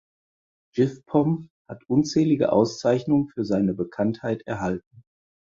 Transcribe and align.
Jiffpom 0.73 1.51
hat 1.69 1.83
unzählige 1.87 2.51
Auszeichnungen 2.51 3.27
für 3.27 3.45
seine 3.45 3.75
Bekanntheit 3.75 4.41
erhalten. 4.47 5.03